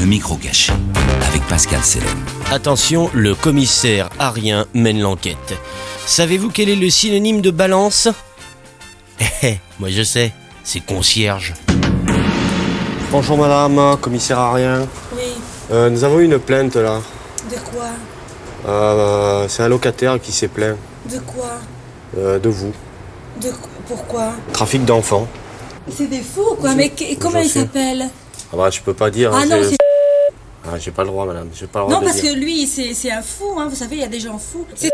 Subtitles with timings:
[0.00, 0.72] le micro caché
[1.28, 2.08] avec Pascal Selem.
[2.50, 5.54] Attention, le commissaire Arien mène l'enquête.
[6.06, 8.08] Savez-vous quel est le synonyme de balance?
[9.42, 10.32] Eh, moi je sais,
[10.64, 11.52] c'est concierge.
[13.10, 14.86] Bonjour madame, commissaire Arien.
[15.14, 15.20] Oui,
[15.70, 17.00] Euh, nous avons eu une plainte là.
[17.50, 17.88] de quoi?
[18.66, 20.76] Euh, c'est un locataire qui s'est plaint
[21.10, 21.52] De quoi?
[22.16, 22.72] Euh, de vous.
[23.42, 23.54] De qu-
[23.86, 24.32] Pourquoi?
[24.54, 25.28] Trafic d'enfants.
[25.94, 26.74] C'est des fous, quoi.
[26.74, 26.90] Mais
[27.20, 28.08] comment il s'appelle
[28.52, 29.30] Ah bah je peux pas dire.
[29.34, 29.76] Ah hein, non, c'est- c'est...
[30.72, 32.32] Ah, j'ai pas le droit madame, j'ai pas le droit Non, de parce dire.
[32.34, 33.66] que lui, c'est un fou, hein.
[33.68, 34.64] Vous savez, il y a des gens fous.
[34.74, 34.89] C'est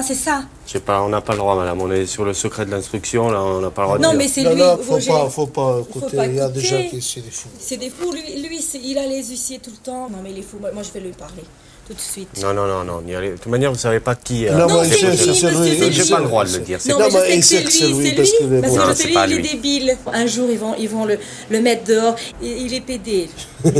[0.00, 0.42] c'est ça.
[0.66, 3.30] J'ai pas, on n'a pas le droit madame, on est sur le secret de l'instruction
[3.30, 4.18] là, on n'a pas le droit de Non, dire.
[4.18, 5.10] mais c'est Non, lui, non, faut Roger.
[5.10, 6.16] pas, faut pas écouter.
[6.24, 7.48] Il y a des gens qui sont des fous.
[7.58, 8.12] C'est des fous.
[8.12, 10.08] Lui, lui c'est- il a les huissiers tout le temps.
[10.10, 10.58] Non, mais il est fou.
[10.60, 11.44] Moi, moi, je vais lui parler
[11.86, 12.28] tout de suite.
[12.42, 14.46] Non, non, non, non, de toute manière vous savez pas qui.
[14.48, 16.44] euh, Non, Non, mais c'est c'est- lui, c'est- c'est lui, c'est J'ai pas le droit
[16.44, 16.80] de le dire.
[16.80, 18.84] c'est- Non, Non, mais je sais que c'est lui, c'est lui, c'est parce que Non,
[18.88, 19.96] je sais, c'est il est débile.
[20.12, 21.16] Un jour, ils vont, ils vont le,
[21.48, 22.16] le mettre dehors.
[22.42, 23.30] Il, il est pédé.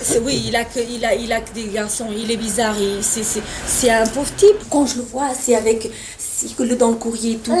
[0.00, 2.06] C'est- oui, il a, que, il, a, il a que des garçons.
[2.16, 2.74] Il est bizarre.
[3.02, 4.68] c'est- C'est c'est un pauvre type.
[4.80, 5.90] Quand je le vois, c'est avec.
[6.58, 7.52] le- Dans le courrier et tout.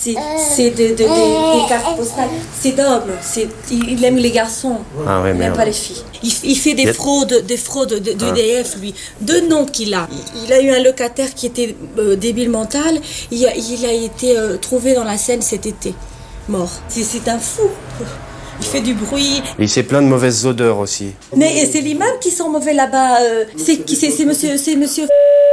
[0.00, 0.14] C'est
[0.54, 2.28] c'est de, de- des- des cartes postales.
[2.60, 3.10] C'est d'homme.
[3.20, 4.76] c'est- Il, aime les garçons.
[5.04, 6.02] Ah ouais, il n'aime pas les filles.
[6.22, 8.30] Il, il fait des fraudes, des fraudes de, de Ah.
[8.32, 8.94] DF, lui.
[9.20, 10.06] Deux noms qu'il a.
[10.36, 13.00] Il, il a eu un locataire qui était euh, débile mental.
[13.32, 15.92] Il a, il a été euh, trouvé dans la Seine cet été,
[16.48, 16.70] mort.
[16.88, 17.62] C'est- un fou.
[18.60, 19.40] Il fait du bruit.
[19.58, 21.12] Il s'est plein de mauvaises odeurs aussi.
[21.36, 23.20] Mais c'est l'imam qui sent mauvais là-bas.
[23.22, 25.06] euh, c'est qui C'est c'est monsieur, c'est monsieur.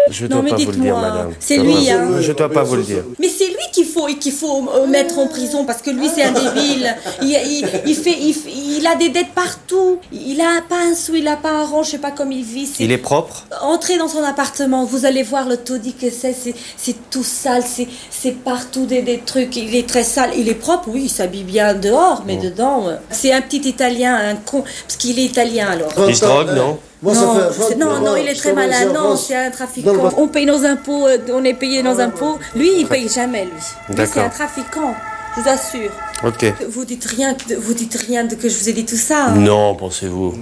[0.10, 1.34] Je Non, dois mais pas vous le dire madame.
[1.40, 2.22] c'est lui, hein.
[2.22, 3.04] Je dois pas vous le dire.
[3.20, 6.24] Mais c'est lui qu'il faut qu'il faut euh, mettre en prison parce que lui c'est
[6.24, 6.96] un débile.
[7.22, 9.98] Il, il, il fait, il, fait- il a des dettes partout.
[10.12, 12.44] Il a pas un sou, il a pas un rang, je sais pas comment il
[12.44, 12.70] vit.
[12.80, 16.36] Il est propre Entrez dans son appartement, vous allez voir le taudis que c'est,
[16.78, 17.64] c'est, tout sale,
[18.12, 21.44] c'est, partout des, des trucs, il est très sale, il est propre, oui, il s'habille
[21.44, 25.68] bien dehors, mais dedans, euh, c'est un petit italien, un con, parce qu'il est italien
[25.70, 25.92] alors.
[26.08, 26.78] Il se drogue, non?
[27.06, 29.94] Moi, ça non, fait- non, non, il est très malin, non, c'est un trafiquant.
[30.18, 32.40] On paye nos impôts, euh, on est payé nos impôts.
[32.56, 33.96] Lui, il paye jamais, lui.
[33.96, 34.96] Lui, c'est un trafiquant,
[35.38, 35.92] je vous assure.
[36.24, 36.52] Ok.
[36.68, 39.26] Vous dites rien, que- vous dites rien de que je vous ai dit tout ça.
[39.28, 39.36] hein.
[39.36, 40.34] Non, pensez-vous.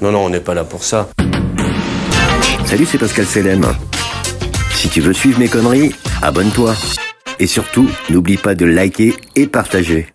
[0.00, 1.08] Non, non, on n'est pas là pour ça.
[2.64, 3.66] Salut, c'est Pascal Selem.
[4.74, 6.74] Si tu veux suivre mes conneries, abonne-toi.
[7.38, 10.08] Et surtout, n'oublie pas de liker et partager.